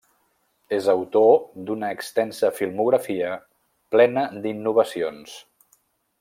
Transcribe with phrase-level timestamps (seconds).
[0.77, 1.35] És autor
[1.67, 3.35] d'una extensa filmografia
[3.97, 5.39] plena d'innovacions.